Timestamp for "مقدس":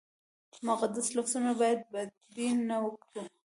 0.67-1.07